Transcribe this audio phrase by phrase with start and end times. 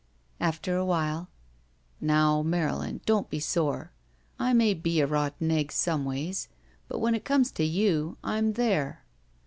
[0.39, 1.29] After a while:
[1.99, 3.91] "Now, Marylin, don't be sore.
[4.39, 6.47] I may be a rotten egg some ways,
[6.87, 9.03] but when it comes to you, I'm there."